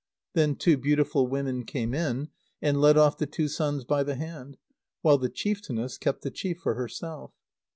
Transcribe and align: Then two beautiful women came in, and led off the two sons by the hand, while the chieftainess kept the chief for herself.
Then 0.33 0.55
two 0.55 0.77
beautiful 0.79 1.27
women 1.27 1.63
came 1.63 1.93
in, 1.93 2.29
and 2.59 2.81
led 2.81 2.97
off 2.97 3.19
the 3.19 3.27
two 3.27 3.47
sons 3.47 3.83
by 3.85 4.01
the 4.01 4.15
hand, 4.15 4.57
while 5.03 5.19
the 5.19 5.29
chieftainess 5.29 5.99
kept 5.99 6.23
the 6.23 6.31
chief 6.31 6.57
for 6.57 6.73
herself. 6.73 7.33